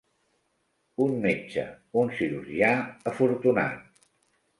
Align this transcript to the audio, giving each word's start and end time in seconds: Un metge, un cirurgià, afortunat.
Un 1.03 1.11
metge, 1.25 1.65
un 2.03 2.09
cirurgià, 2.15 2.71
afortunat. 3.13 3.85